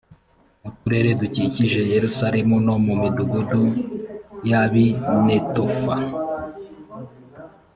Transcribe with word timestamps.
mu 0.61 0.69
turere 0.79 1.11
dukikije 1.21 1.79
yerusalemu 1.93 2.55
no 2.65 2.75
mu 2.85 2.93
midugudu 3.01 3.63
y 4.49 4.51
ab 4.61 4.73
i 4.83 4.87
netofa 5.25 5.95